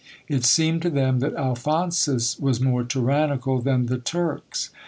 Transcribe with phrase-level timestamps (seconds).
[0.27, 4.71] It seemed to them that Alphonsus was more tyrannical than the Turks.